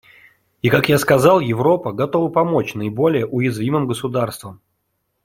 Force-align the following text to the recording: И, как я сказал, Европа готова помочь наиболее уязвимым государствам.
И, 0.63 0.69
как 0.71 0.89
я 0.89 0.97
сказал, 0.97 1.39
Европа 1.41 1.91
готова 1.91 2.29
помочь 2.31 2.73
наиболее 2.73 3.27
уязвимым 3.27 3.85
государствам. 3.85 4.59